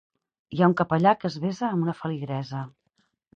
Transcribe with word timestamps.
Hi 0.55 0.61
ha 0.63 0.69
un 0.71 0.73
capellà 0.79 1.11
que 1.25 1.29
es 1.33 1.35
besa 1.43 1.69
amb 1.69 1.87
una 1.87 1.95
feligresa. 2.01 2.65